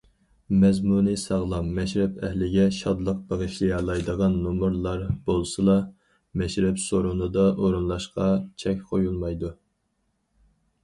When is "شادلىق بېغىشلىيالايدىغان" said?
2.77-4.39